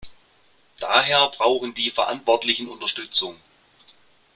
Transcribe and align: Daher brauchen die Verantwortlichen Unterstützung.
Daher 0.79 1.29
brauchen 1.37 1.75
die 1.75 1.91
Verantwortlichen 1.91 2.67
Unterstützung. 2.69 3.35